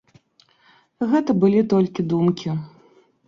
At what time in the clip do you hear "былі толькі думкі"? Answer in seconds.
1.43-2.49